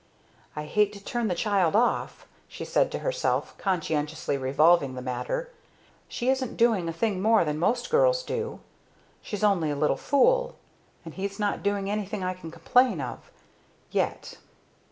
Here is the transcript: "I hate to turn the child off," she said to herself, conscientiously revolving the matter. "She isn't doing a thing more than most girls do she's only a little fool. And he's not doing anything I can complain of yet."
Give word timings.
"I 0.55 0.63
hate 0.65 0.91
to 0.93 0.99
turn 1.03 1.27
the 1.27 1.35
child 1.35 1.75
off," 1.75 2.25
she 2.47 2.65
said 2.65 2.91
to 2.91 2.97
herself, 3.05 3.55
conscientiously 3.59 4.35
revolving 4.35 4.95
the 4.95 5.01
matter. 5.03 5.51
"She 6.07 6.27
isn't 6.29 6.57
doing 6.57 6.89
a 6.89 6.91
thing 6.91 7.21
more 7.21 7.45
than 7.45 7.59
most 7.59 7.91
girls 7.91 8.23
do 8.23 8.61
she's 9.21 9.43
only 9.43 9.69
a 9.69 9.75
little 9.75 9.97
fool. 9.97 10.55
And 11.05 11.13
he's 11.13 11.37
not 11.37 11.61
doing 11.61 11.87
anything 11.87 12.23
I 12.23 12.33
can 12.33 12.49
complain 12.49 12.99
of 12.99 13.29
yet." 13.91 14.39